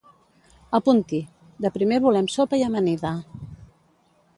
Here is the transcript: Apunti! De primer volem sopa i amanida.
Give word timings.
Apunti! 0.77 1.21
De 1.67 1.73
primer 1.77 2.03
volem 2.09 2.33
sopa 2.39 2.63
i 2.63 2.67
amanida. 2.71 3.17